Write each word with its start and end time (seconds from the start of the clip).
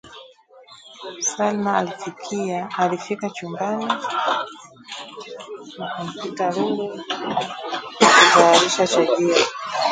Salma 1.29 1.77
alifika 2.81 3.29
chumbani 3.29 3.85
na 5.77 5.87
kumkuta 5.89 6.51
Lulu 6.51 7.01
akitayarisha 7.99 8.87
chajio 8.87 9.35